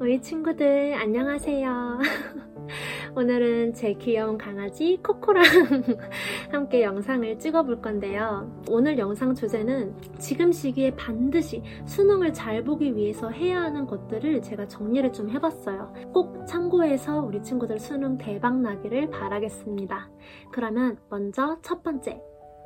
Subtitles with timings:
[0.00, 1.98] 우리 친구들 안녕하세요.
[3.16, 5.44] 오늘은 제 귀여운 강아지 코코랑
[6.50, 8.50] 함께 영상을 찍어볼 건데요.
[8.68, 15.12] 오늘 영상 주제는 지금 시기에 반드시 수능을 잘 보기 위해서 해야 하는 것들을 제가 정리를
[15.12, 15.92] 좀 해봤어요.
[16.12, 20.10] 꼭 참고해서 우리 친구들 수능 대박 나기를 바라겠습니다.
[20.52, 22.20] 그러면 먼저 첫 번째,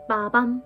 [0.08, 0.62] 마밤.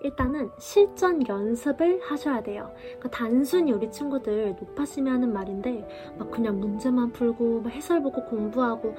[0.00, 2.72] 일단은 실전 연습을 하셔야 돼요.
[2.98, 8.94] 그러니까 단순히 우리 친구들 높아심이 하는 말인데 막 그냥 문제만 풀고 해설 보고 공부하고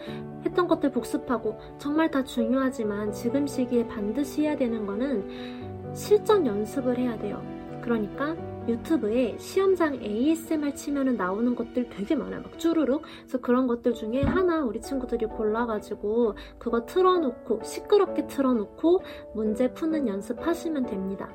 [0.46, 7.18] 했던 것들 복습하고 정말 다 중요하지만 지금 시기에 반드시 해야 되는 거는 실전 연습을 해야
[7.18, 7.42] 돼요.
[7.82, 8.36] 그러니까
[8.70, 12.42] 유튜브에 시험장 ASMR 치면 나오는 것들 되게 많아요.
[12.42, 13.02] 막 쭈루룩.
[13.02, 19.02] 그래서 그런 것들 중에 하나 우리 친구들이 골라가지고 그거 틀어놓고 시끄럽게 틀어놓고
[19.34, 21.30] 문제 푸는 연습하시면 됩니다.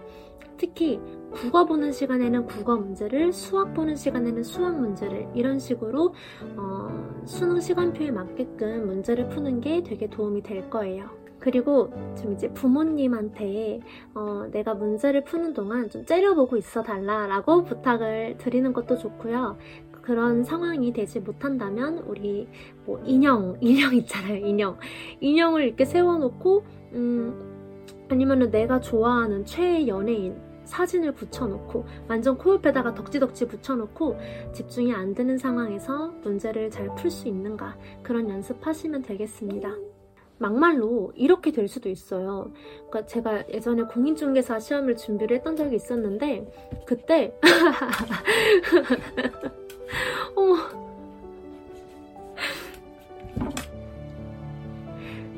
[0.56, 1.00] 특히
[1.32, 6.14] 국어 보는 시간에는 국어 문제를, 수학 보는 시간에는 수학 문제를 이런 식으로
[6.56, 11.23] 어, 수능 시간표에 맞게끔 문제를 푸는 게 되게 도움이 될 거예요.
[11.44, 13.80] 그리고 좀 이제 부모님한테
[14.14, 19.58] 어, 내가 문제를 푸는 동안 좀 째려보고 있어 달라라고 부탁을 드리는 것도 좋고요.
[19.92, 22.48] 그런 상황이 되지 못한다면 우리
[22.86, 24.78] 뭐 인형 인형 있잖아요 인형
[25.20, 34.16] 인형을 이렇게 세워놓고 음 아니면은 내가 좋아하는 최애 연예인 사진을 붙여놓고 완전 코옆에다가 덕지덕지 붙여놓고
[34.54, 39.93] 집중이 안 되는 상황에서 문제를 잘 풀 수 있는가 그런 연습하시면 되겠습니다.
[40.38, 42.50] 막말로 이렇게 될 수도 있어요.
[42.88, 46.52] 그러니까 제가 예전에 공인중개사 시험을 준비를 했던 적이 있었는데
[46.86, 47.34] 그때
[50.34, 50.56] 어머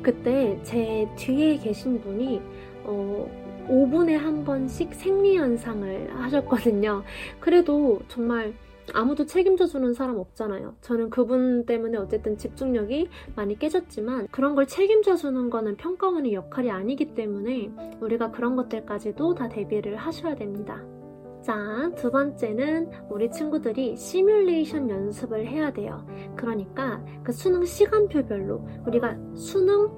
[0.01, 2.41] 그때 제 뒤에 계신 분이
[2.85, 3.29] 어,
[3.67, 7.03] 5분에 한 번씩 생리현상을 하셨거든요.
[7.39, 8.53] 그래도 정말
[8.93, 10.75] 아무도 책임져주는 사람 없잖아요.
[10.81, 17.71] 저는 그분 때문에 어쨌든 집중력이 많이 깨졌지만 그런 걸 책임져주는 거는 평가원의 역할이 아니기 때문에
[18.01, 20.83] 우리가 그런 것들까지도 다 대비를 하셔야 됩니다.
[21.41, 21.55] 자,
[21.95, 26.05] 두 번째는 우리 친구들이 시뮬레이션 연습을 해야 돼요.
[26.35, 29.89] 그러니까 그 수능 시간표별로 우리가 수능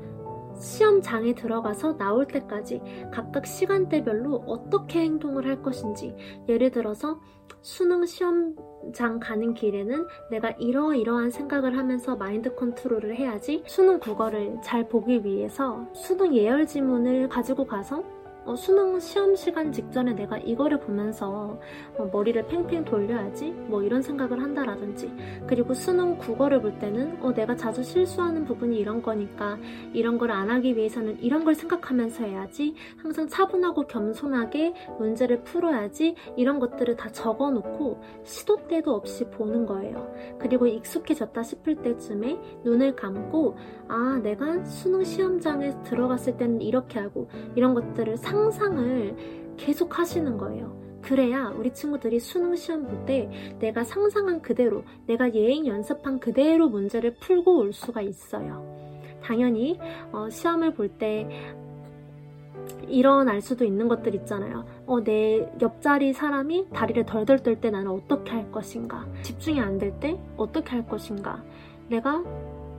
[0.59, 2.81] 시험장에 들어가서 나올 때까지
[3.11, 6.15] 각각 시간대별로 어떻게 행동을 할 것인지
[6.47, 7.19] 예를 들어서
[7.61, 15.25] 수능 시험장 가는 길에는 내가 이러이러한 생각을 하면서 마인드 컨트롤을 해야지 수능 국어를 잘 보기
[15.25, 18.03] 위해서 수능 예열 지문을 가지고 가서
[18.49, 21.59] 어, 수능 시험 시간 직전에 내가 이거를 보면서
[21.99, 23.51] 어, 머리를 팽팽 돌려야지?
[23.51, 25.13] 뭐 이런 생각을 한다라든지.
[25.45, 29.59] 그리고 수능 국어를 볼 때는 어, 내가 자주 실수하는 부분이 이런 거니까
[29.93, 32.73] 이런 걸 안 하기 위해서는 이런 걸 생각하면서 해야지.
[32.97, 36.15] 항상 차분하고 겸손하게 문제를 풀어야지.
[36.35, 40.11] 이런 것들을 다 적어놓고 시도 때도 없이 보는 거예요.
[40.39, 47.75] 그리고 익숙해졌다 싶을 때쯤에 눈을 감고 아 내가 수능 시험장에 들어갔을 때는 이렇게 하고 이런
[47.75, 49.15] 것들을 상 상을
[49.57, 50.77] 계속 하시는 거예요.
[51.01, 53.29] 그래야 우리 친구들이 수능 시험 볼 때
[53.59, 58.63] 내가 상상한 그대로, 내가 예행 연습한 그대로 문제를 풀고 올 수가 있어요.
[59.23, 59.79] 당연히
[60.11, 61.27] 어, 시험을 볼때
[62.87, 64.65] 일어날 수도 있는 것들 있잖아요.
[64.85, 69.05] 어, 내 옆자리 사람이 다리를 덜덜 떨 때 나는 어떻게 할 것인가?
[69.21, 71.43] 집중이 안 될 때 어떻게 할 것인가?
[71.87, 72.23] 내가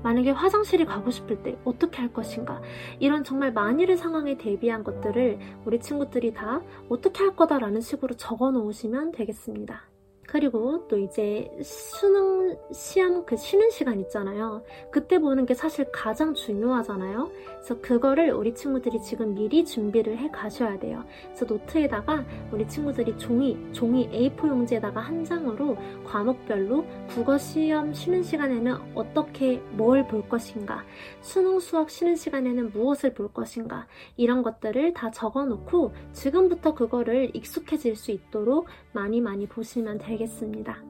[0.03, 2.63] 만약에 화장실이 가고 싶을 때 어떻게 할 것인가
[2.99, 9.13] 이런 정말 만일의 상황에 대비한 것들을 우리 친구들이 다 어떻게 할 거다라는 식으로 적어 놓으시면
[9.13, 9.90] 되겠습니다.
[10.31, 14.63] 그리고 또 이제 수능 시험 그 쉬는 시간 있잖아요.
[14.93, 17.29] 그때 보는 게 사실 가장 중요하잖아요.
[17.55, 21.05] 그래서 그거를 우리 친구들이 지금 미리 준비를 해 가셔야 돼요.
[21.25, 28.77] 그래서 노트에다가 우리 친구들이 종이, 종이 A4 용지에다가 한 장으로 과목별로 국어 시험 쉬는 시간에는
[28.95, 30.85] 어떻게 뭘 볼 것인가,
[31.21, 33.87] 수능 수학 쉬는 시간에는 무엇을 볼 것인가,
[34.17, 40.20] 이런 것들을 다 적어 놓고 지금부터 그거를 익숙해질 수 있도록 많이 많이 보시면 되겠습니다.
[40.21, 40.83] 되겠습니다.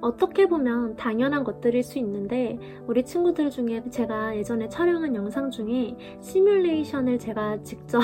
[0.00, 7.18] 어떻게 보면 당연한 것들일 수 있는데 우리 친구들 중에 제가 예전에 촬영한 영상 중에 시뮬레이션을
[7.18, 8.00] 제가 직접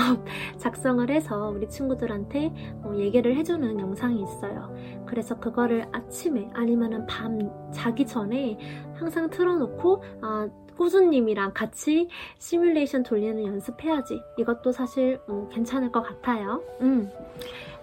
[0.56, 4.74] 작성을 해서 우리 친구들한테 어, 얘기를 해주는 영상이 있어요.
[5.06, 7.38] 그래서 그거를 아침에 아니면 밤
[7.72, 8.58] 자기 전에
[8.94, 14.20] 항상 틀어놓고 아 꾸준님이랑 같이 시뮬레이션 돌리는 연습해야지.
[14.38, 16.62] 이것도 사실 음, 괜찮을 것 같아요.
[16.80, 17.10] 음.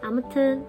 [0.02, 0.66] 아무튼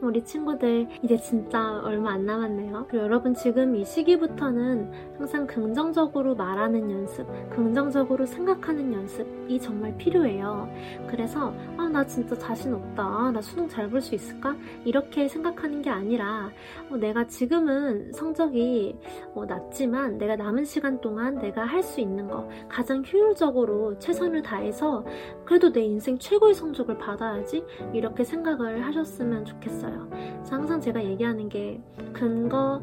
[0.00, 2.86] 우리 친구들 이제 진짜 얼마 안 남았네요.
[2.88, 10.68] 그리고 여러분 지금 이 시기부터는 항상 긍정적으로 말하는 연습, 긍정적으로 생각하는 연습이 정말 필요해요.
[11.08, 13.30] 그래서 아, 나 진짜 자신 없다.
[13.32, 14.54] 나 수능 잘 볼 수 있을까?
[14.84, 16.50] 이렇게 생각하는 게 아니라
[16.90, 18.98] 어, 내가 지금은 성적이
[19.34, 25.04] 어, 낮지만 내가 남은 시간 동안 내가 할 수 있는 거 가장 효율적으로 최선을 다해서
[25.44, 30.08] 그래도 내 인생 최고의 성적을 받아야지 이렇게 생각을 하셨으면 좋겠 어요.
[30.48, 31.80] 항상 제가 얘기하는 게
[32.12, 32.82] 근거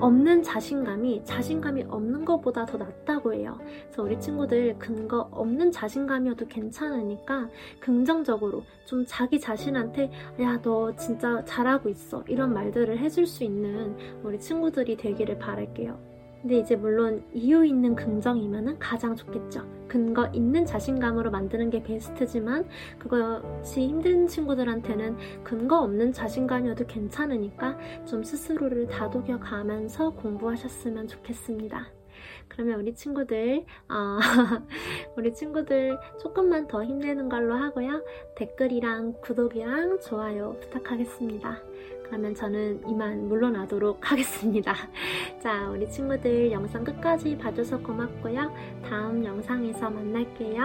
[0.00, 3.58] 없는 자신감이 자신감이 없는 것보다 더 낫다고 해요.
[3.84, 7.48] 그래서 우리 친구들 근거 없는 자신감이어도 괜찮으니까
[7.80, 12.24] 긍정적으로 좀 자기 자신한테 야, 너 진짜 잘하고 있어.
[12.28, 16.09] 이런 말들을 해줄 수 있는 우리 친구들이 되기를 바랄게요.
[16.40, 19.66] 근데 이제 물론 이유 있는 긍정이면 가장 좋겠죠.
[19.88, 22.66] 근거 있는 자신감으로 만드는 게 베스트지만
[22.98, 27.76] 그것이 힘든 친구들한테는 근거 없는 자신감이어도 괜찮으니까
[28.06, 31.99] 좀 스스로를 다독여 가면서 공부하셨으면 좋겠습니다.
[32.48, 34.18] 그러면 우리 친구들, 어,
[35.16, 38.04] 우리 친구들 조금만 더 힘내는 걸로 하고요.
[38.36, 41.62] 댓글이랑 구독이랑 좋아요 부탁하겠습니다.
[42.04, 44.74] 그러면 저는 이만 물러나도록 하겠습니다.
[45.40, 48.52] 자, 우리 친구들 영상 끝까지 봐줘서 고맙고요.
[48.82, 50.62] 다음 영상에서 만날게요.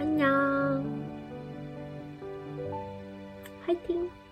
[0.00, 1.06] 안녕.
[3.66, 4.27] 화이팅!